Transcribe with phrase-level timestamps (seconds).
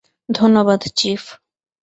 [0.29, 1.23] ধন্যবাদ, চীফ।